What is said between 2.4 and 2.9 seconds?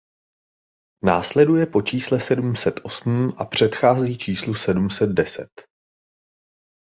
set